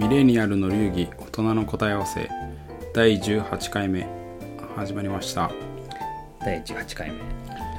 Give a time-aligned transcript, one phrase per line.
[0.00, 2.30] ミレニアルの流儀大人の答え合わせ。
[2.94, 4.08] 第18回目。
[4.74, 5.50] 始まりました。
[6.40, 7.18] 第18回目。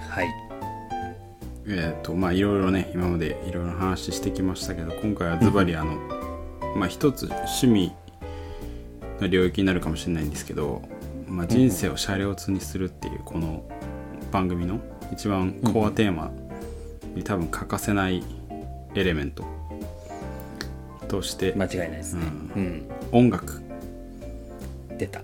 [0.08, 0.28] はい。
[1.66, 5.96] えっ、とまあいろいろね今までいろいろ話してきましたけど今回はズバリあの
[6.76, 7.92] まあ一つ趣味
[9.20, 10.84] の領域になるかもしれないんですけど、
[11.28, 13.68] まあ、人生を車両通にするっていうこの
[14.32, 14.80] 番組の
[15.12, 16.32] 一番コアテーマ
[17.16, 18.24] に多分欠かせない
[18.94, 19.61] エレメント
[21.12, 21.54] として。
[21.58, 22.22] 間違いないですね。
[22.56, 23.62] うん、音楽。
[24.98, 25.22] 出た。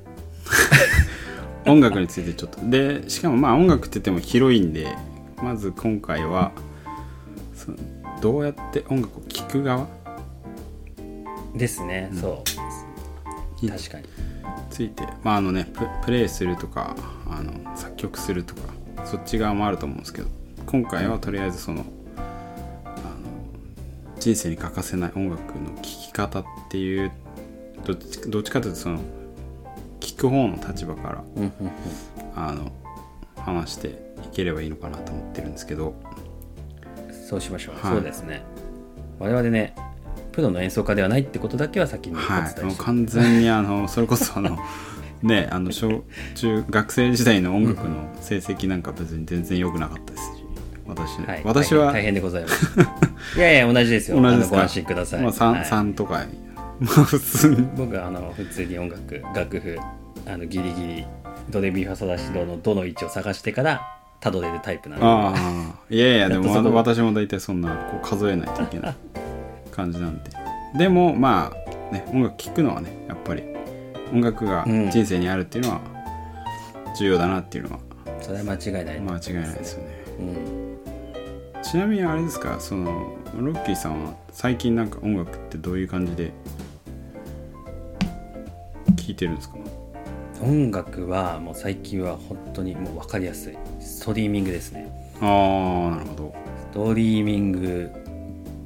[1.66, 2.60] 音楽についてちょっと。
[2.70, 4.88] でしかもまあ音楽って言っても広いんで
[5.42, 6.52] まず今回は
[7.56, 7.78] その
[8.22, 9.88] どうやって音楽を聴く側？
[11.56, 12.44] ですね、そ
[13.62, 13.66] う。
[13.66, 14.06] に確かに。
[14.70, 16.96] ついてまああのねププレイするとか
[17.30, 18.62] あの作曲するとか
[19.06, 20.28] そっち側もあると思うんですけど
[20.66, 21.86] 今回はとりあえずその
[24.20, 27.12] 人生に欠かせない音楽の聴き方っていう
[27.86, 29.00] どっちどっちかというとその
[30.00, 31.24] 聴く方の立場から
[32.36, 32.72] あの
[33.38, 33.94] 話してい
[34.34, 35.96] ければいいのかなと思ってるんですけど。
[37.28, 37.96] そうしましょう、はい。
[37.96, 38.42] そうですね。
[39.20, 39.76] 我々ね
[40.32, 44.58] プロの演奏家ではないってことだけは先にお伝えはい、して、もう完全にあの それこそあの
[45.24, 46.04] ねあの小
[46.36, 50.44] 中学生時代の音楽の成績なんか別に全然良くなかったですし
[50.86, 52.78] 私,、はい、私は大変でございます
[53.36, 54.22] いやいや同じですよ。
[54.22, 55.66] 同じですご安心ください、まあ、3, はい。
[55.66, 56.26] 三とか
[56.80, 57.68] まあ普通に。
[57.76, 59.78] 僕はあの普通に音楽楽譜
[60.26, 61.06] あのギリギリ
[61.50, 63.82] ドレミファソラシドのどの位置を探してから
[64.20, 65.06] たどれるタイプなんで。
[65.06, 68.96] ああいやいやでも私も大体そんなこう数えないといけない
[69.72, 70.32] 感じなんで。
[70.78, 71.52] でもま
[71.92, 73.44] あね音楽聴くのはねやっぱり
[74.14, 74.90] 音楽がうん。
[74.90, 75.82] 人生にあるっていうのは
[76.98, 77.80] 重要だなっていうのは。
[78.22, 80.04] それは間違いない、間違いないですよね。
[80.20, 80.67] うん、
[81.64, 86.32] ちなみにあれですかそのロッキーさんは最近なんか音楽ってどういう感じで
[88.96, 89.58] 聴いてるんですか？
[90.42, 93.58] 音楽はもう最近は本当にもう分かりやすい。
[93.80, 94.90] ストリーミングですね。
[95.20, 95.26] あ
[95.94, 96.36] あなるほど。
[96.72, 97.90] ストリーミング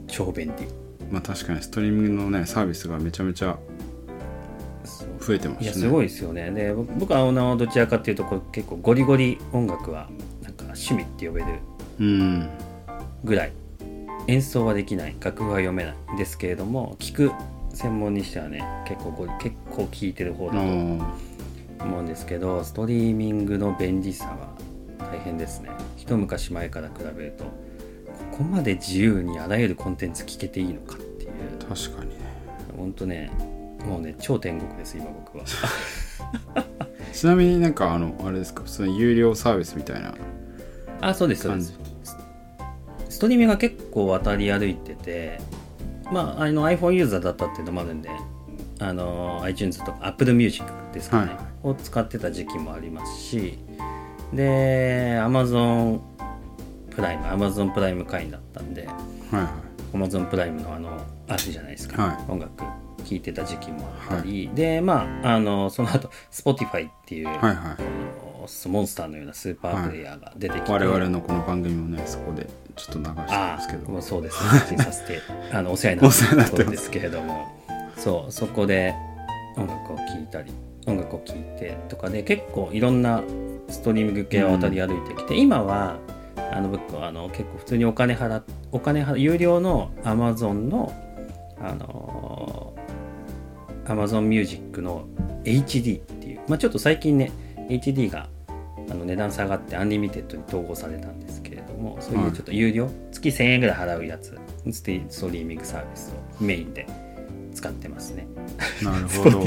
[0.08, 0.68] 超便利
[1.10, 3.58] まあ確かにストリーミングのねサービスがめちゃめちゃ
[5.20, 5.64] 増えてますね。
[5.64, 6.52] いやすごいですよね。
[6.52, 10.10] で僕僕はあのどちらかっていうとこう結構ゴリゴリ音楽は
[10.44, 11.48] なんか趣味って呼べる
[12.00, 12.50] うん
[13.24, 13.52] ぐらい。
[14.28, 15.16] 演奏はできない。
[15.20, 16.14] 楽譜は読めない。
[16.14, 17.32] んですけれども聴く
[17.74, 21.04] 専門にしてはね結構結構聴いてる方あだとー
[21.84, 24.54] 思うんですけどストリーミングの便利さは
[25.12, 25.70] 大変ですね。
[25.98, 27.52] 一昔前から比べるとこ
[28.40, 31.32] こまで自由にあらゆるコンテンツ聞けていいのかっていう。
[31.68, 32.16] 確かにね。
[32.78, 33.32] 本当ね
[33.88, 35.44] もうね超天国です今僕は。
[37.14, 38.64] ちなみになんかあのあれですか？
[38.66, 40.14] その有料サービスみたいな
[41.02, 41.72] あそうですそうです。
[41.72, 41.80] ス
[43.22, 45.40] トリーミングが結構渡り歩いてて
[46.12, 48.10] まああの iPhone ユーザーだったっていうのもあるんで
[48.80, 51.68] あの iTunes とか Apple Music ですかね、はい。
[51.68, 53.60] を使ってた時期もありますし
[54.34, 56.00] で Amazon
[56.90, 59.44] プライム Amazon プライム会員だったんではいは
[59.94, 59.96] い。
[59.96, 60.90] Amazon プライムのあの
[61.28, 62.32] あるじゃないですか、はい。
[62.32, 62.64] 音楽
[63.04, 67.56] 聴いてた時期もあったり、でまああのその後 Spotify っていう、はいはい。
[67.56, 67.78] あ
[68.42, 73.90] のモンスターのようなスーパープレイヤーが出てきて、我々のこの番組もねそこでちょっと流してるんあですけど。
[73.90, 74.50] もうそうですね。
[74.50, 75.20] 発信させて
[75.52, 77.62] あのお世話になってお世話になってまするところですけれども。
[77.98, 78.96] そうそこで
[79.58, 80.52] 音楽を聴いたり
[80.88, 83.22] 音楽を聴いてとかで結構いろんな
[83.70, 86.00] ストリーミング系を渡り歩いてきて、今は
[86.52, 90.92] あの僕はあの結構普通にお金払っお金払有料の Amazon の
[91.62, 92.74] あの
[93.86, 95.06] Amazon Music の
[95.44, 97.32] HD っていう、まあ、ちょっと最近ね
[97.72, 98.28] HD が
[98.90, 104.38] あの値段下がってアンリミテッドに統合されたんですけれどもそういうちょっと有料、月1000円ぐらい払うやつ
[104.72, 106.88] ステストリーミングサービスをメインで
[107.54, 108.28] 使ってますね。
[108.82, 109.44] なるほど。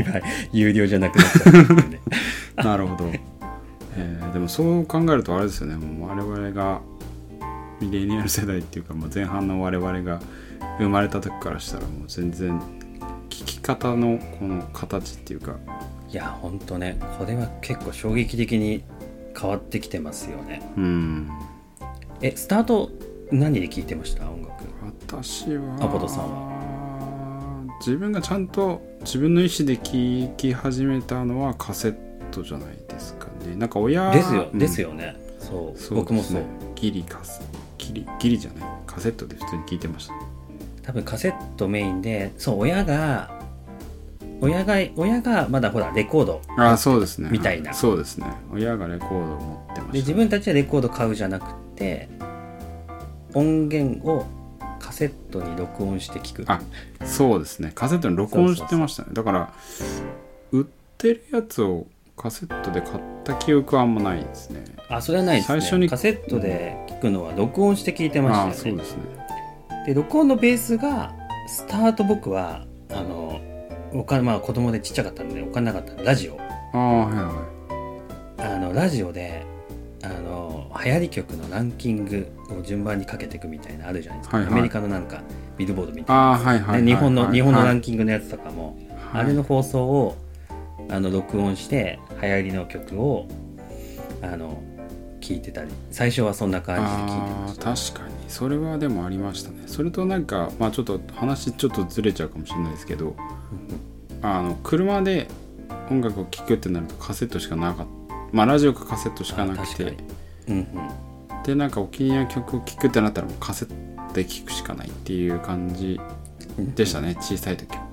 [0.52, 2.00] 有料じゃなくなっちゃったんで。
[2.56, 3.10] なるほど、
[3.96, 5.76] えーでもそう考えるとあれですよね。
[5.76, 6.80] もう我々が
[7.80, 10.20] ミレニアル世代っていうかもう前半の我々が
[10.78, 12.60] 生まれた時からしたらもう全然
[13.28, 15.56] 聞き方のこの形っていうか
[16.14, 18.84] いやほんとねこれは結構衝撃的に
[19.36, 20.62] 変わってきてますよね。
[20.76, 21.28] うん。
[22.22, 22.92] えスタート
[23.32, 24.30] 何で聴いてました？
[24.30, 24.62] 音楽。
[25.00, 31.96] 私はアポロさん自分がちゃんと自分の意思で聴き始めたのはカセッ
[32.30, 33.56] トじゃないですかね。
[33.56, 34.58] なんか親ですよ、うん。
[34.60, 35.16] ですよね。
[35.40, 35.78] そう。
[35.80, 36.42] そう僕もそう。
[36.76, 37.40] ギリカス
[37.76, 38.68] ギリギリじゃない？
[38.86, 40.14] カセットで普通に聞いてました。
[40.82, 43.33] 多分カセットメインでそう親が
[44.44, 46.42] 親が親がまだほらレコード。
[46.58, 47.28] ああそうですね。
[47.30, 47.70] みたいな。
[47.70, 48.26] はいそうですね。
[48.52, 51.46] 親がレコードを持ってましたで自分たちでレコード買うじゃなく
[51.76, 52.08] て
[53.32, 54.26] 音源を
[54.78, 56.44] カセットに録音して聞く。
[56.46, 56.60] あ
[57.04, 57.72] そうですね。
[57.74, 59.08] カセットに録音してましたね。
[59.12, 59.52] だから
[60.52, 60.64] 売っ
[60.98, 61.86] てるやつを
[62.16, 64.62] カセットで買った記憶はあんまないですね。
[64.88, 65.60] あそれはないですね。
[65.60, 68.54] 最初にカセットで聞くのは録音して聞いてましたよね。
[68.54, 69.02] そうですね。
[69.86, 71.14] で録音のベースが
[71.48, 73.33] スタート僕はあの
[73.94, 76.36] お金まあ子供でちっちゃかったんでお金なかったんでラジオ。
[76.40, 77.44] ああはいは
[78.38, 79.46] あのラジオで
[80.02, 82.26] あの流行り曲のランキング
[82.58, 84.52] を順番にかけていくみたいなのあるじゃないですか、はいはい。
[84.54, 85.22] アメリカのなんか
[85.56, 86.22] ビルボードみいたいな。
[86.38, 88.76] はいはい日本の、日本のランキキングのやつとかも、
[89.12, 89.22] はい。
[89.22, 90.16] あれの放送を
[90.90, 93.26] あの録音して流行りの曲を
[94.20, 94.60] あの
[95.20, 95.70] 聞いてたり。
[95.90, 97.70] 最初はそんな感じで聞いてまあした。
[97.70, 99.64] ー確かにそれはでもありましたね。
[99.66, 103.14] それとなんかまあちょっと話ちょっとずれちゃうかもしれないですけど
[104.22, 105.28] あの車で
[105.90, 108.14] 音楽を聴くってなるとカセットしかなかった。
[108.32, 109.96] まあラジオかカセットしかなくて。
[110.48, 110.68] うんうん。
[111.44, 116.00] でなんかお気に入りの曲を聴くってなったらもうカセットで聴くしかないっていう感じ
[116.74, 117.86] でしたね小さい時は、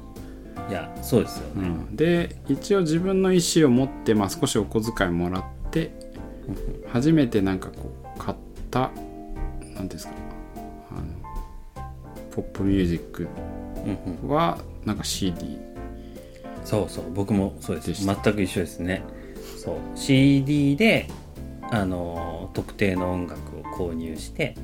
[0.70, 5.92] いやそうですよね、うん、で一応自分の意思を持って、まあ、少しお小遣いもらって
[6.88, 8.38] 初めてなんかこう買っ
[8.70, 8.92] た
[9.62, 10.14] 何ていうんですか
[12.32, 13.28] ポップミュージック
[13.86, 14.30] うんうん。
[14.30, 15.60] はなんか CD
[16.64, 17.12] そうそう。
[17.14, 18.06] 僕もそうです。
[18.06, 19.04] 全く一緒ですね。
[19.58, 19.76] そう。
[19.96, 21.08] CD で
[21.72, 24.56] あの特定の音楽を購入して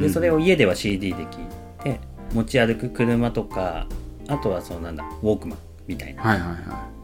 [0.00, 2.00] でそれをを家では CD で聴いて
[2.34, 3.86] 持ち歩く車とか
[4.28, 6.22] あとはそのなんだウォークマンみたいな。
[6.22, 6.96] はいはいは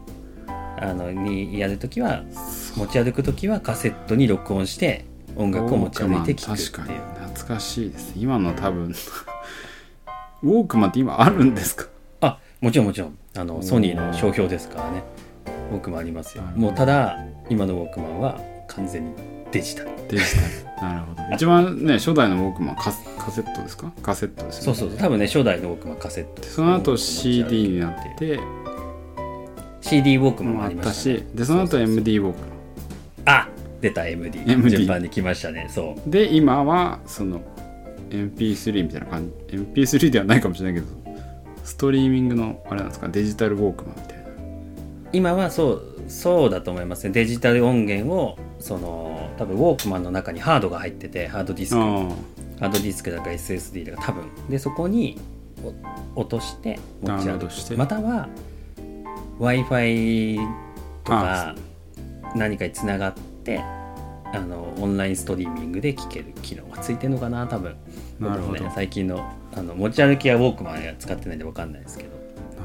[0.75, 2.23] あのにやるときは
[2.75, 5.05] 持ち歩くときはカセットに録音して
[5.37, 6.71] 音い楽を持ち歩いて聴くっていう。
[6.71, 8.13] 確かに懐かしいです。
[8.17, 8.93] 今の多分
[10.43, 11.87] ウォークマンって今あるんですか？
[12.21, 13.17] あもちろんもちろん。
[13.35, 15.03] あのソニーの商標ですからね。
[15.71, 16.43] ウォークマンありますよ。
[16.55, 17.17] もうただ
[17.49, 19.13] 今のウォークマンは完全に
[19.51, 19.89] デジタル。
[20.09, 20.23] デジ
[20.75, 20.89] タル。
[20.89, 21.23] なるほど。
[21.33, 23.91] 一番ね初代のウォークマンカスカセットですか？
[24.01, 24.77] カセットですよね。
[24.77, 24.99] そうそうそう。
[24.99, 26.41] 多分ね初代のウォークマンカセット。
[26.41, 28.37] でその後 CD になって。
[28.37, 28.43] く
[29.79, 33.37] CD ウォークマンももあありました、ね、でその後 MD ウォークマン。
[33.37, 33.49] あ
[33.81, 35.67] 出た MD, MD 順番に来ましたね。
[35.69, 36.09] そう。
[36.09, 37.41] で今はその
[38.17, 41.03] MP3 みたいな感じ MP3 ではないかもしれないけど
[41.63, 44.23] ストリーミングのあれなんですかデジタルウォークマンみたいな。
[45.13, 47.11] 今はそうそうだと思いますね。
[47.11, 51.79] デジタル音源をその多分ウォークマンの中にハードが入っててハードディスク。
[51.79, 51.83] あ
[52.59, 54.25] ハードディスクだか SSD だか多分。
[54.49, 55.19] でそこに
[56.15, 57.17] お落として持
[57.49, 57.75] ちして。
[57.75, 58.27] くまたは
[59.39, 60.37] w i f i
[61.03, 61.55] とか
[62.35, 63.61] 何かにつながって
[64.33, 67.75] あのオンラインストリーミングで聴ける機能がついてるのかな多分。
[68.19, 68.63] なるほど。
[68.63, 69.23] ね、最近の
[69.55, 72.09] あの持ち歩きはウォークマンは使ってないんで分かんないですけど。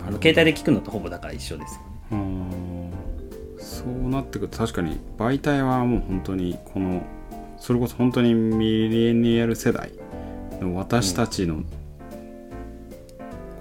[0.06, 1.79] あの携帯で聞くのとほぼだから一緒です
[2.11, 2.91] よね。
[3.59, 7.03] そうなってくると確かに媒体はもう本当にこの
[7.59, 9.93] それこそ本当にミレニアル世代
[10.61, 11.62] の私たちのこ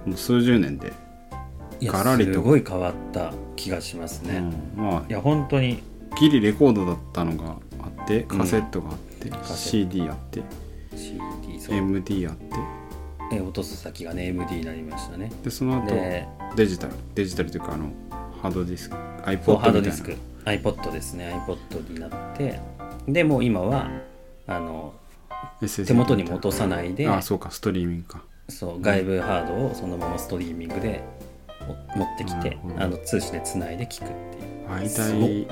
[0.06, 0.92] の数十年で、
[1.82, 2.34] ガラリと。
[2.34, 4.42] すごい変わった気がしますね、
[4.76, 4.84] うん。
[4.84, 5.82] まいや本当に。
[6.10, 7.56] あギリレコードだったのがあ
[8.08, 10.42] ってカセットがあって、セット CD あって
[10.96, 11.74] CD そう。
[11.76, 12.56] MD あって。
[13.30, 15.30] え落とす先がね MD になりましたね。
[15.44, 16.26] でその後で
[16.56, 17.90] デジタルデジタルというかあの
[18.40, 18.96] ハードディスク iPod
[19.26, 19.80] ハードみたいな。
[19.80, 20.16] ディスク。
[20.44, 21.38] iPod ですね。
[21.46, 22.60] iPod になって。
[23.06, 23.90] でもう今は
[24.46, 24.94] あの
[25.60, 28.22] 手元にも落とさないであそうかストリーミングか。
[28.48, 31.02] そう外部ハードをそのままストリーミングで
[31.94, 35.48] お持ってきてあの通信でつないで聞くっていう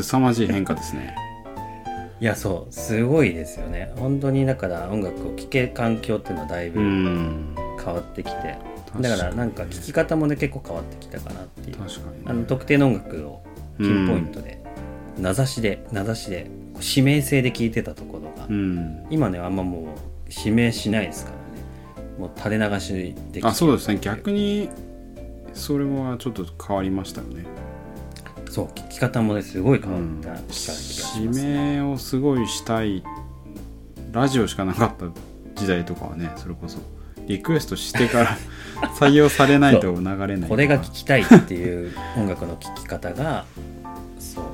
[0.00, 1.14] 媒すご体すさまじい変化ですね。
[2.20, 3.92] いやそうすごいですよね。
[3.96, 7.54] 本当にだから音楽を聴ける環境っていうのはだいうぶん。
[7.84, 8.56] 変わってきて、
[8.92, 11.76] 確だからなんか聴き方もね結構変わってきたかなっていう。
[11.76, 13.42] 確かに、あの特定の音楽を
[13.78, 14.62] ピンポイントで、
[15.18, 19.06] 名指しで名指しで指名制で聴いてたところが、うん。
[19.10, 19.84] 今ねあんまもう
[20.30, 21.42] 指名しないですからね。
[22.18, 23.98] もう垂れ流しで聴あそうですね。
[24.00, 24.70] 逆に
[25.52, 27.44] それはちょっと変わりましたよね
[28.54, 30.20] そう聴き方もねすごい変わうん。
[30.20, 33.02] った気がし指名をすごいしたい
[34.12, 35.06] ラジオしかなかった
[35.60, 36.78] 時代とかはねそれこそ
[37.26, 38.36] リクエストしてから
[39.00, 43.44] 採用されないと流れないこれが聴きたいっていう音楽の聴き方が
[44.20, 44.44] そう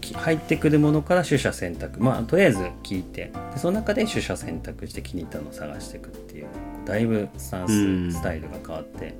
[0.00, 2.02] き入ってくるものから取捨選択。
[2.02, 6.46] まあとりあえず聴いてでその中で取捨選択して気に入ったのを探していくっていう
[6.86, 8.12] だいぶスタンス、うん。
[8.12, 9.14] スタイルが変わって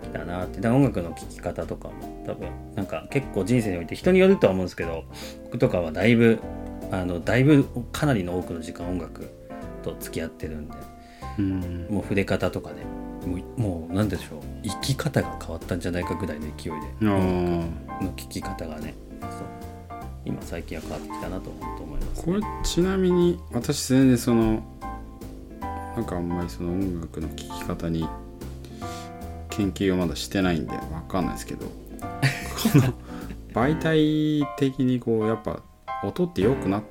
[0.00, 0.60] きたなって。
[0.60, 1.94] で音楽の聴き方とかも
[2.26, 5.04] 多分なんか結構人生において人によるとは思うんですけど
[5.44, 6.38] 僕とかはだいぶ
[6.90, 9.30] あのだいぶかなりの多くの時間音楽
[9.82, 10.74] と付き合ってるんで
[11.38, 11.86] うん。
[11.90, 12.76] もう筆方とかね
[13.26, 18.94] もうもうなんでしょう生き方が変わったんじゃないかぐらいの勢いであ音ー楽の聴き方がね
[20.24, 22.24] 今最近は変わってきたなと思います。
[22.24, 24.62] これちなみに私全然その
[25.96, 28.06] なんかあんまりその音楽の聴き方に
[29.50, 31.66] 研究をまだしてないんでわかんないですけど。
[32.72, 32.94] この
[33.52, 35.62] 媒体的にこうやっぱ
[36.04, 36.82] 音って良くなっ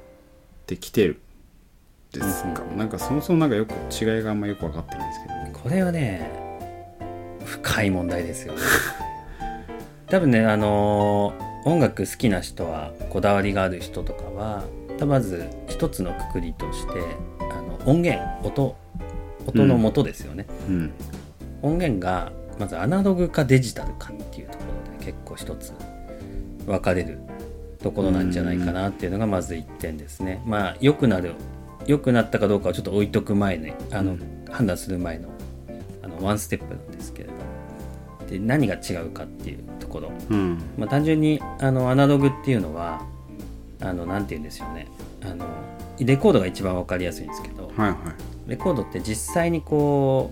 [0.65, 1.21] てきてる
[2.11, 5.59] ですか、なんかそもそもなんかよく違いがあんまよく分かってないんですけど。
[5.59, 6.31] これはね
[7.45, 8.59] 深い問題ですよね。
[10.07, 14.63] 多分ねあのー音楽好きな人はこだわりがある人とかは
[15.05, 17.01] まず一つのくくりとして
[17.39, 18.75] あの音源音
[19.45, 20.91] 音の元ですよね、うん。
[21.61, 25.73] 音源がまずアナログかデジタルかっていうところで結構一つ
[26.65, 27.19] 分かれる
[27.81, 30.41] ところなんじゃないかなっていうのがまず1点ですね。
[30.45, 31.33] まあ良くなる
[31.87, 33.75] 良くなったかどうかはちょっと置いとく前ね。
[33.91, 35.29] あの、うん判断する前の
[36.03, 40.61] あのワンステップなんですけれどで何が違うかっていうところ、うん。
[40.77, 43.01] まあ、単純にあのアナログっていうのは
[43.81, 44.87] あのなんて言うんですよね。
[45.23, 45.45] あの
[45.99, 48.49] レコードが一番分かりやすいんですけど、はいはい。
[48.49, 50.31] レコードって実際にこ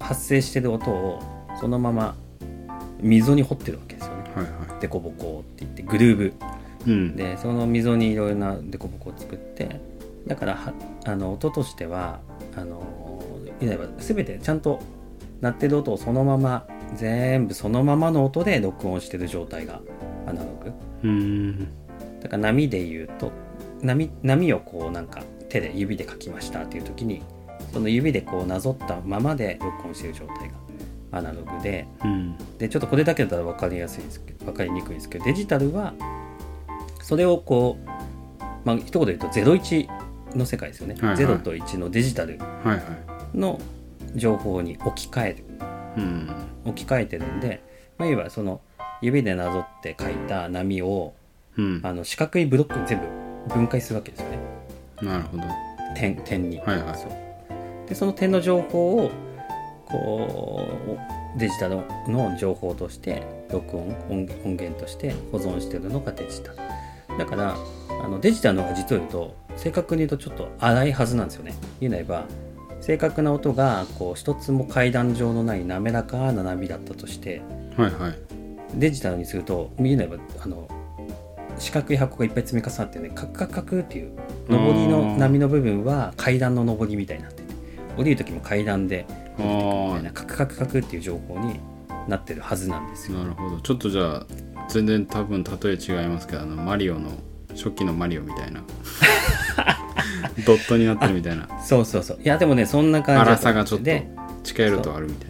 [0.00, 1.20] う発生してる音を
[1.60, 2.16] そのまま
[3.00, 4.30] 溝に掘ってるわけですよね。
[4.34, 6.24] はいはデコボコって言ってグルーブ。
[6.24, 6.32] い
[6.86, 7.16] うん。
[7.16, 9.80] でその溝にいろいろなデコボコを作って
[10.26, 10.72] だからは
[11.04, 12.20] あの音としては
[12.56, 12.82] あの
[13.60, 14.80] いわば全てちゃんと
[15.40, 19.80] 鳴ってる音をそのまま全部そのままの音で録音してる状態が
[20.26, 20.72] アナログ。
[21.02, 21.68] うん。
[22.20, 23.32] だから波で言うと
[23.82, 27.22] 波波をこうなんか手で指で書きましたっていう時に
[27.72, 30.54] その指でこうなぞったままで録音してる状態が
[31.12, 31.86] アナログで。
[32.04, 32.36] うん。
[32.58, 35.94] でちょっとこれだけだったら分かりやすいですけど分かりにくいですけどデジタルは
[37.02, 37.86] それをこう
[38.64, 39.88] まあ一言で言うと01
[40.36, 41.16] の世界ですよね、はいはい。
[41.16, 42.38] 0と1のデジタル
[43.34, 43.58] の
[44.14, 45.44] 情報に置き換える。
[45.96, 46.30] うん。
[46.64, 47.62] 置き換えてるんで、
[47.98, 48.60] まあ、いわばその
[49.00, 51.14] 指でなぞって書いた波を
[51.56, 51.80] うん。
[51.82, 53.00] あの四角いブロックに全
[53.48, 54.38] 部分解するわけですよね。
[55.02, 55.42] なるほど。
[55.96, 56.96] 点点に、はいはい。
[56.96, 57.10] そう。
[57.88, 59.10] でその点の情報を
[59.90, 60.68] こ
[61.36, 66.58] うデジタルの情報として録音音音源として保存してるのがデジタル。
[67.18, 67.56] だから
[68.02, 71.54] あのデジタルの方が実を言うと正確に言うとちょっと荒いはずなんですよね。
[71.80, 72.24] 言うなれば
[72.80, 77.42] 正確な音がこう一つも階段状のない滑らかな波だったとして
[77.76, 78.14] はいはい。
[78.74, 80.68] デジタルにすると言うなればあの
[81.58, 84.12] 四角い箱がいっぱい積み重なってねカクカクカクっていう
[84.48, 87.50] 上りの波の部分は階段の上りみたいになってて
[87.98, 91.60] 降りる時も階段であみたいあなカクカクカクっていう情報に
[92.08, 93.18] なってるはずなんですよ。
[93.18, 93.60] なるほど。
[93.60, 94.26] ちょっとじゃあ
[94.68, 97.10] 全然多分例え違いますけどあのマリオの
[97.50, 98.62] 初期のマリオみたいな。
[100.46, 101.48] ドットになってるみたいな。
[101.62, 102.18] そうそうそう。
[102.22, 104.08] いやでもねそんな感じだ粗さがちょっとで
[104.42, 105.29] 近寄るとあるみたい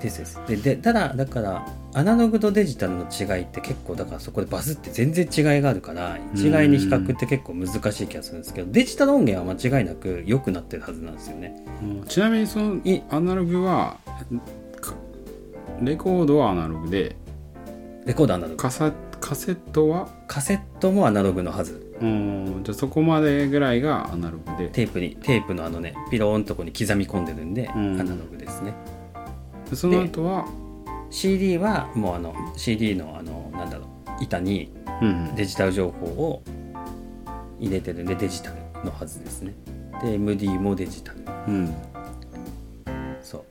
[0.00, 0.18] です。
[0.18, 11.64] ですででただだからアナログとデジタルの違いって結構だからそこでバズって全然違いがあるから一概に比較って結構難しい気がするんですけどデジタル音源は間違いなく良くなってるはずなんですよね。
[11.82, 12.04] うん。
[12.04, 13.96] ちなみにそのいアナログは
[14.80, 14.94] か
[15.82, 17.16] レコードはアナログで
[18.04, 18.56] レコードアナログ。
[18.56, 20.08] カサカセットは？
[20.28, 21.84] カセットもアナログのはず。
[22.00, 22.60] うん。
[22.62, 24.68] じゃあそこまでぐらいがアナログで。
[24.68, 28.00] テープにテープのあのねピローンとこに刻み込んでるんで、うん。
[28.00, 28.72] アナログですね。
[28.72, 28.97] で
[29.76, 30.46] その後は
[31.10, 36.42] CD はもうあの CD のあのなんだろう板にうんデジタル情報を
[37.60, 39.54] 入れてるんでデジタルのはずですね。
[40.02, 41.18] で MD もデジタル。
[41.48, 41.74] うん。
[43.22, 43.44] そう。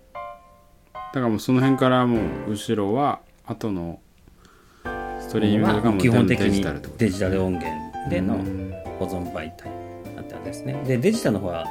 [0.93, 3.99] だからもうその辺からもう後ろは後の
[5.19, 6.65] ストリーミングがもう基本的デジに
[6.97, 7.69] デジタル音源
[8.09, 9.69] でのうん保存媒体
[10.15, 10.81] なんてあれですね。
[10.85, 11.65] でデジタルの方は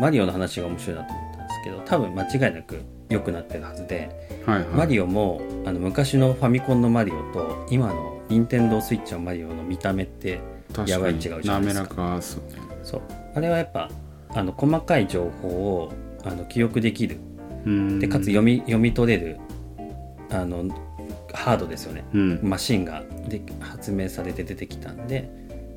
[0.00, 2.82] マリオの話が面白いなと思ったんですけど多分間違いなく
[3.12, 4.10] 良くなってるはずで
[4.46, 4.68] はいはい。
[4.68, 10.40] マリオもあの昔のファミコンのマリオと今の任天堂スイッチのマリオの見た目って
[10.86, 11.94] やばい違うじゃないですか。
[11.94, 12.40] かそう。
[12.52, 13.02] ねそう。
[13.34, 13.90] あれはやっぱ
[14.30, 15.92] あの細かい情報を
[16.24, 17.18] あの記憶できる。
[17.66, 17.98] うん。
[17.98, 19.38] でかつ読み読み取れる
[20.30, 20.64] あの
[21.32, 22.04] ハードですよね。
[22.14, 22.40] うん。
[22.42, 25.30] マシンがで発明されて出てきたんで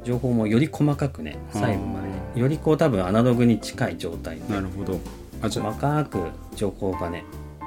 [0.04, 2.08] 情報もより細かくね細部まで。
[2.08, 4.54] ねよりこう多分アナログに近い状態で。
[4.54, 5.00] なるほど。
[5.42, 6.20] 細かく
[6.56, 7.24] 情報がね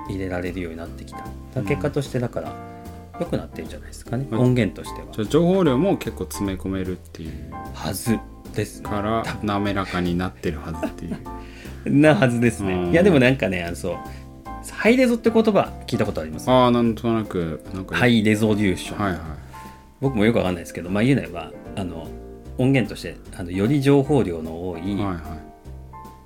[0.09, 1.63] 入れられるようになってきた。
[1.63, 2.53] 結果としてだから
[3.21, 4.39] 良くなってるんじゃないですかね、うん。
[4.41, 5.09] 音源としては。
[5.13, 7.53] じゃあ情報量も結構詰め込めるっていう。
[7.75, 8.19] はず
[8.55, 11.19] ですから滑らかになってるはずっていう。
[12.01, 12.87] なはずですうん。
[12.87, 13.97] ねいやでもなんかねあのそう
[14.73, 16.51] ハイレゾって言葉聞いたことあります？
[16.51, 17.97] ああなんとなくなんか。
[17.97, 19.21] ハイレゾリューション、はいはい。
[20.01, 22.07] 僕もよくわかんないですけどまあ言うなればあの
[22.57, 25.48] 音源としてあのより情報量の多いはいはい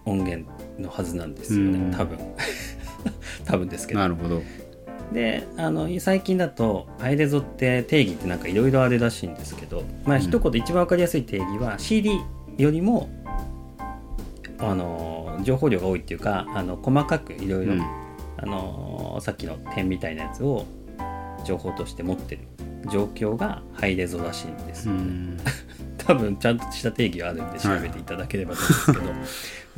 [0.05, 1.91] 音源のはずなんですよね、うん。
[1.91, 2.19] 多分。
[3.45, 4.01] 多分ですけど。
[4.01, 4.43] なるほど。
[5.13, 10.23] であの最近だとハイレゾって定義ってなんかいろいろあるらしいんですけどまあうん。
[10.23, 12.19] 一言一番わかりやすい定義は CD
[12.57, 13.11] よりも
[14.59, 17.75] あのの情報量が多いっていうかあの細かくいろいろ
[19.21, 20.65] さっきの点みたいなやつを
[21.45, 22.43] 情報として持ってる。
[22.91, 24.89] 状況がハイレゾらしいんです
[25.99, 29.25] 多分ちゃんとした定義があるんで調べていただければと思うんですけど、ま あ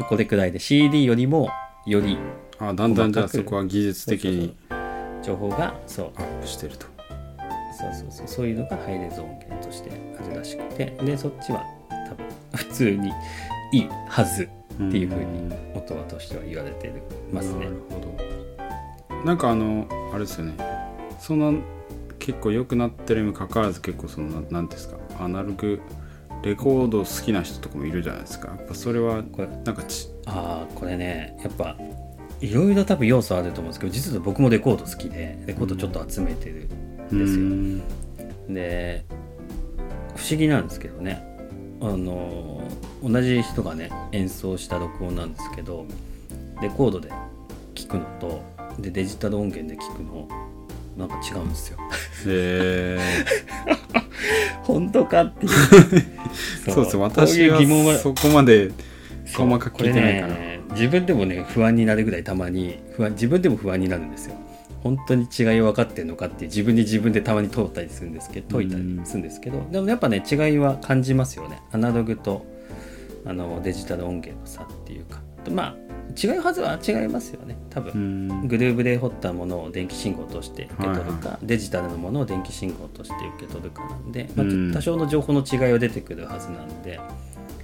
[0.03, 1.49] これくらいで CD よりも
[1.87, 2.19] より
[2.59, 4.57] あだんだんじゃあそこは技術的に
[5.23, 6.07] 情報がそう。
[6.17, 6.87] アップしてると。
[7.79, 8.29] そうそうそう。
[8.29, 10.87] そういうのがハイレゾ音源としてあるらしくて。
[11.05, 11.65] でそっちは
[12.09, 13.09] 多分普通に
[13.73, 16.93] いいはずっていうふうに音羽としては言われて
[17.33, 17.65] ますね。
[17.65, 18.01] なるほ
[19.09, 19.25] ど。
[19.25, 20.55] なんかあのあれですよね。
[21.19, 21.61] そんな
[22.19, 24.97] 結構良くなってるにもかかわらず結構そのなんなんていうんですか。
[25.21, 25.81] アナログ
[26.45, 28.49] レコード好きな人とかもいるじゃないですか。
[28.49, 31.77] やっぱそれはこれなんかちああこれねやっぱ
[32.41, 36.69] いろいろ多分要素あると思うんですけど実は僕もレコード好きでレコードちょっと集めてる
[37.13, 37.47] んですよ、
[38.49, 38.55] うん。
[38.55, 39.05] で
[40.15, 41.25] 不思議なんですけどね。
[41.81, 42.63] あの
[43.03, 45.87] 同じ人がね演奏した録音なんですけど
[46.63, 47.11] レコードで
[47.75, 48.43] 聴くのと
[48.79, 50.29] でデジタル音源で聴くの
[50.97, 51.79] なんか違うんですよ。
[52.27, 52.99] へ
[54.65, 55.53] 本当かっていう。
[56.67, 57.99] え そうです私はは。
[57.99, 58.71] そこまで
[59.33, 60.35] 細かく聞いてないから。
[60.35, 64.35] ね自分でもね不安になるぐらいたまに不安自分でも不安になるんですよ。
[64.83, 69.67] 本当に違いを分かってるのかって自分で自分でたまに問ったりするんですけど解いたりするんですけど。
[69.71, 71.61] でもやっぱね違いは感じますよね。
[71.73, 72.45] アナログと
[73.25, 75.23] あのデジタル音源の差っていうか。
[75.51, 75.84] まあ
[76.23, 77.57] 違うはずは違いますよね。
[77.71, 78.49] 多分、うん。
[78.49, 84.73] グルーブで彫ったものを電気信号として受け取るか、はいデジタルのものを電気信号として受け取るかなんで、まあうん。
[84.73, 87.01] 多少の情報の違いは出てくるはずなんで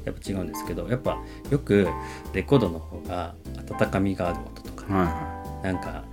[0.04, 1.18] やっぱ違うんですけどやっぱ
[1.50, 1.88] よく
[2.32, 3.34] レコードの方が
[3.70, 6.04] 温かみがある音とかはいはなんか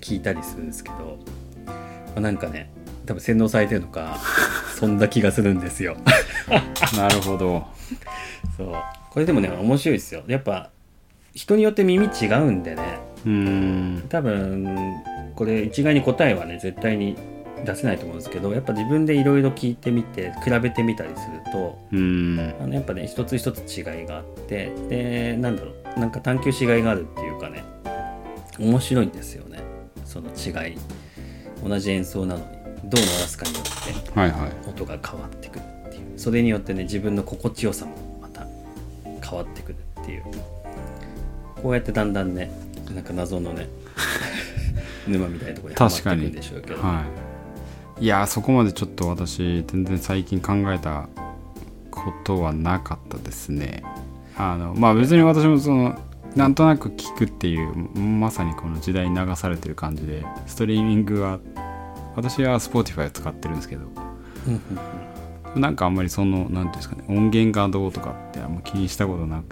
[0.00, 1.18] 聞いたりするんですけど、
[1.66, 1.72] ま
[2.16, 2.72] あなんかね
[3.06, 4.18] 多分洗脳されてるのか
[4.78, 5.96] そんな気がするんですよ。
[6.94, 7.66] い なるほど。
[8.56, 8.72] そう。
[9.10, 10.22] これでもね面白いですよ。
[10.26, 10.70] やっぱ
[11.34, 12.98] 人によって耳違うんでね。
[13.26, 14.04] うん。
[14.08, 14.76] 多分
[15.34, 17.16] これ一概に答えはね絶対に
[17.64, 22.54] 出せないと思うんですけどやっぱ自分でいろいろ聞いてみて比べてみたりするとうん。
[22.60, 27.64] あのやっぱね一つ一つ違いがあってでなんだろうなんか探求しがいがあるっていうかね
[28.58, 29.60] 面白いんですよね。
[30.04, 30.76] その違い。
[31.66, 33.62] 同じ演奏なのにどう鳴らすかによっ
[34.12, 34.68] てはいはい。
[34.68, 36.18] 音が変わってくるっていう。
[36.18, 38.46] それによってね自分の心地よさもまた
[39.26, 40.24] 変わってくるっていう
[41.62, 42.50] こうやってだんだんね
[42.94, 43.68] なんか謎のね
[45.06, 47.04] 沼みたいなところにはまっていくんでしょうけど、は
[48.00, 48.04] い。
[48.04, 51.08] いやーそこまでちょっと私全然最近考えた
[51.90, 53.82] ことはなかったですね。
[54.36, 55.98] あのまあ別に私もその
[56.34, 61.38] なんとなく聞くっていうまさにこの時代に流されてる感じでストリーミングは
[62.16, 63.82] 私は Spotify を使ってるんですけど。
[65.54, 69.42] なんかあんまりその何ていうんですかね音源がどうとかってあんま気にしたことな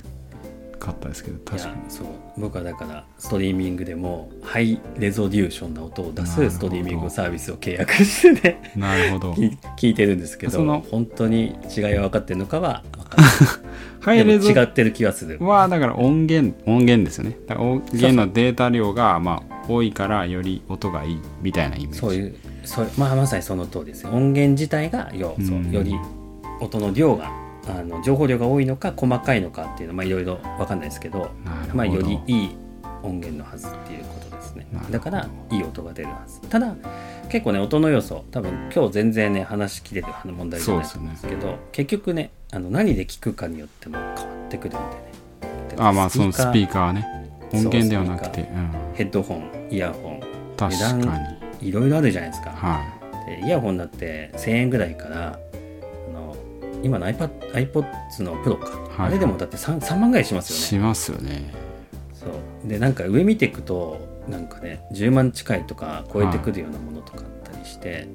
[0.80, 1.74] かったですけどい確かに。
[1.74, 2.06] やそう。
[2.38, 8.72] 僕はだからストリーミングでもハイレゾリューションな音を出すストリーミングサービスを契約してね。
[8.74, 9.32] なるほど。
[9.34, 13.30] 聞聞いてるんですけどその本当に違いは分かってるのかは分かんない。
[14.00, 15.38] ハイレゾ違ってる気がする。
[15.40, 17.36] はだから音源音源ですよね。
[17.50, 21.98] 音源のデータ量がまあ多いからより音がいいみたいなイメージ。
[21.98, 24.10] そういうそうまあまさにその通りですよ。
[24.10, 25.70] 音源自体がよそううん。
[25.70, 25.94] より
[26.60, 27.30] 音の量が
[27.78, 31.30] あの情報量が多いのか細かいのかっていうのまあいろいろ分かんないですけど
[31.74, 32.56] まあ、よりいい
[33.02, 34.66] 音源のはずっていうことですね。
[34.90, 36.40] だからいい音が出るはず。
[36.42, 36.74] ただ
[37.28, 47.06] 結構ね音の要素多分今日全然ね話しきれる問題じゃないと思うんですけど結局ねあの何で聞くかによっても変わってくるんでねあまあそのスピーカカーね。
[47.52, 50.20] 音源ではなくて、うん、ヘッドホンイヤホン。
[50.56, 51.40] 確かに。
[51.68, 55.38] いろいろあるじゃないですか、はでイヤホンだって1000円ぐらいから
[56.08, 56.36] あの
[56.82, 59.08] 今の iPad iPods のプロか、はい。
[59.08, 60.62] あれでもだって 3, 3万ぐらいしまいすよね。
[60.66, 61.52] しますよね。
[62.12, 62.68] そう。
[62.68, 68.08] でなんか上見ていくとなんかね10万近いとか超えてくるようなものとかあったりして、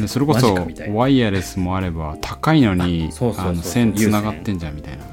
[0.00, 0.54] でそれこマそ
[0.92, 3.10] ワイヤレスもあれば高いのに
[3.62, 5.04] 線つながってんじゃんみたいな。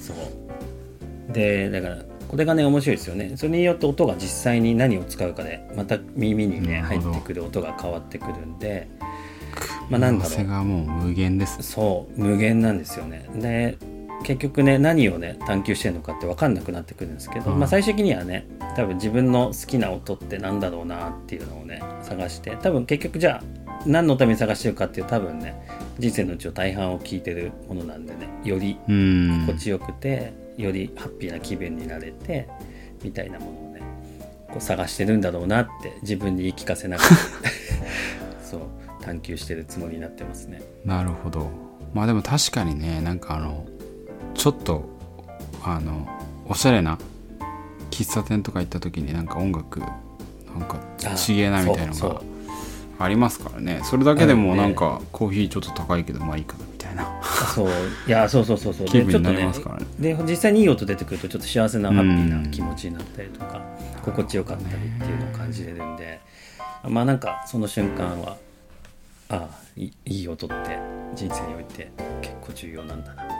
[0.00, 1.32] そう。
[1.32, 1.98] でだから
[2.28, 3.32] これがね面白いですよね。
[3.36, 8.88] それによって音が実際に何を使うかでまた耳にね入ってくる音が変わってくるんで
[9.90, 10.46] まあなんだろう。
[10.46, 13.28] がもう無限ですそう無限なんですよね。
[13.34, 13.78] で
[14.24, 17.58] 結局ね何をね探求してるのかって分かんなくなってくるんですけど、うん。
[17.58, 18.46] まあ、最終的にはね
[18.76, 23.42] 多分自分の好きな音ってなんだろうなっていうのをね探して多分結局じゃあ
[23.86, 25.54] 何のために探してるかっていう多分ね
[25.98, 29.44] 人生のうちの大半を聞いてるものなんでねよりうん。
[29.46, 32.48] 心地よくて、よりハッピーな気分になれて
[33.02, 33.80] みたいなものをね
[34.48, 37.10] こう探してるんだろうなって自分に言い聞かせながら
[39.08, 40.60] 探求してるつもりになってますね。
[40.84, 41.48] なるほど。
[41.94, 43.66] まあでも確かにねなんかあの
[44.34, 44.84] ちょっと
[45.64, 46.06] あの
[46.46, 46.98] おしゃれな
[47.90, 49.90] 喫茶店とか行った時になんか音楽なん
[50.68, 50.78] か
[51.16, 52.22] ちげえなみたいなのが
[52.98, 53.80] ありますからね。
[53.84, 57.22] それだけでもなんかコーヒーちょっと高いけどまあいいかなみたいな。
[57.54, 57.70] そう。
[58.06, 58.86] いやそうそうそうそう。
[58.86, 59.40] 気分になでちょっとね。
[59.40, 63.62] りますからねで実際にいい音出てくるとちょっと幸せなハッピーな気持ちになったりとか
[64.04, 66.20] 心地よかったりっていうのを感じれるんで
[66.84, 68.36] まあなんかその瞬間は
[69.30, 70.78] ああいいい音って
[71.14, 71.90] 人生において
[72.22, 73.38] 結構重要なんだなみたい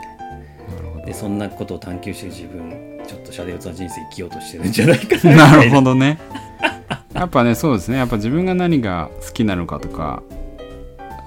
[0.69, 6.19] ななるほでそんなことを探求してる自分ちょっとシャレオツな人生生きようとしてるんじゃないかどななるほどどね。
[7.13, 7.97] やっぱねそうですね。
[7.97, 10.21] やっぱ自分が何が好きなのかとか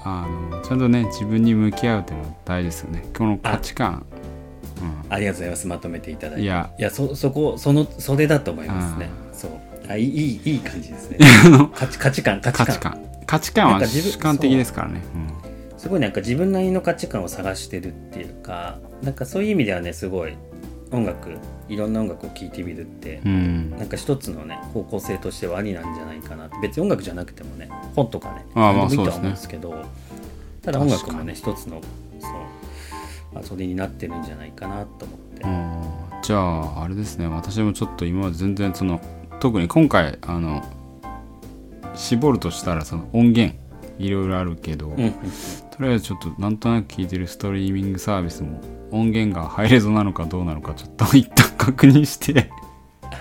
[0.05, 3.05] あのちゃんとね自分に向き合うっていうのは大事ですよね。
[3.16, 4.07] この価値観。
[5.11, 6.42] ありがとうございますまとめていただいて。
[6.42, 6.70] いや。
[6.79, 9.11] いやそそこそのそれだと思いますね。
[9.33, 9.51] そう。
[9.88, 11.18] あいいいいいい感じですね。
[11.75, 12.40] 価値価値観。
[12.40, 15.02] 価値観価値観は主観的ですからね。
[15.76, 20.37] すごいなんか自分なりの価値観を探してるっていうかなんかそういう意味ではねすごい
[20.92, 21.30] 音楽
[21.68, 26.56] いろんな音楽を聴いてみるってうん、うんなんか一つのね方向性としてはありなんじゃないかなって。
[26.62, 29.20] 別に音楽じゃなくてもね本とかねああまあそうですね。
[29.20, 29.85] 思うんですけど
[30.62, 31.80] ただ音楽もね一つの
[32.20, 32.32] そう、
[33.35, 35.82] まあ、それになってるんじゃないかなと思って、うん
[36.22, 37.26] じゃああれですね。
[37.26, 39.00] 私もちょっと今まで全然その
[39.40, 40.62] 特に今回あの
[41.94, 43.57] 絞るとしたらその音源
[43.98, 45.05] いろいろあるけど、うん。
[45.05, 45.12] うん
[45.72, 52.50] とりあえずちょっとなんとなく聞いてるストリーミングサービスも音源がハイレゾなのかどうなのかちょっと一旦確認して。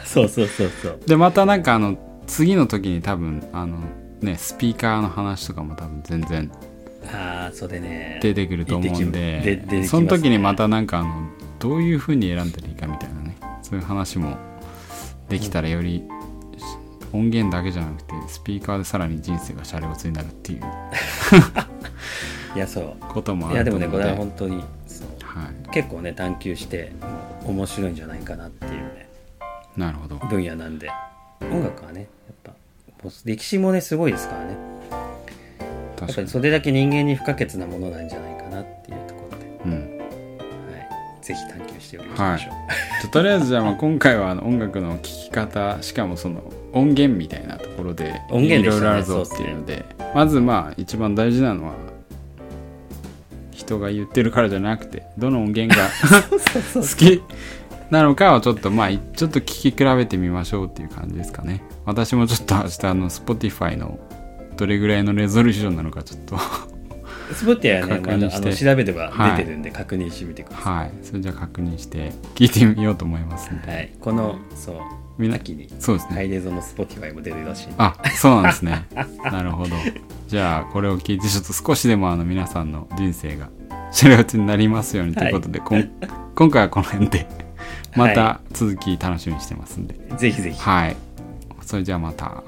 [0.03, 0.99] そうそうそうそう。
[1.07, 3.77] でまたなんかあの次の時に多分あの
[4.19, 6.51] ねスピーカーの話とかも多分全然
[7.05, 8.19] ああそれね。
[8.21, 9.65] 出てくると思うんでね。
[9.69, 11.29] でその時にまたなんかあの
[11.59, 14.37] どういう風に選んだらいいかみたいなねそういう話も
[15.29, 16.03] できたらより
[17.13, 20.61] 音源だけじゃなくてスピーカーでさらに人生がシャレオツになるっていう。
[22.55, 22.95] いやそう。
[22.99, 24.03] こともあいやると思うので。
[24.03, 25.07] でもねこれは本当にそう。
[25.21, 26.91] はい、結構ね探求して
[27.45, 29.09] 面白いんじゃないかなっていうね。
[29.77, 30.15] なるほど。
[30.27, 30.89] 分野なんで。
[31.41, 32.01] 音楽はね
[32.45, 32.53] やっ
[33.01, 34.49] ぱ歴史もねすごいですからね。
[34.49, 34.57] やっ
[35.95, 36.13] 確かに。
[36.13, 39.71] ぱりそれだけ人間に不可欠なものなんじゃないかなっていうところで、うん。
[39.71, 40.07] は
[41.21, 46.41] い、ぜひ探求しておりましょう、ととりあえずじゃあまあ今回はあの音楽の聴き方しかもその
[46.73, 51.73] 音源みたいなところで音源いろいろあるぞっていうのでまずまあ一番大事なのは
[53.51, 55.89] 人が言ってるからじゃなくてどの音源が
[56.73, 57.21] 好き
[57.89, 61.61] なのかをちょっとまあいちょっと聞き比べてみましょうっていう感じですかね。
[61.85, 63.99] 私もちょっと明日あの Spotify の
[64.55, 66.37] どれぐらいのレゾリューションなのかちょっと
[67.33, 70.91] スポッティはね、まだあの調べればはい出てるんで確認してみてくださはい。
[71.03, 74.75] それじゃあ確認して聞いてみようと思いますんい、で、はい、このそう
[75.17, 76.15] みんな秋にそうですね。
[76.15, 78.87] ハイレゾの Spotify も出るらしいあそうなんですね。
[79.23, 79.75] なるほど。
[80.27, 83.49] じゃあこれを聞いてちょっと少しでもあの皆さんの人生が
[83.91, 85.91] シャレオツになりますようにということで、こん
[86.35, 87.27] 今回はこの辺で
[87.95, 89.95] また続き楽しみにしてますんで。
[90.17, 90.59] ぜひぜひ。
[90.59, 90.95] はい。
[91.61, 92.43] それじゃあまた。